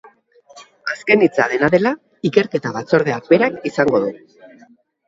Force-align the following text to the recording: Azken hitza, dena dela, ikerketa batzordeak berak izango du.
Azken 0.93 1.25
hitza, 1.27 1.47
dena 1.53 1.69
dela, 1.75 1.93
ikerketa 2.31 2.75
batzordeak 2.81 3.31
berak 3.37 3.65
izango 3.73 4.05
du. 4.09 4.13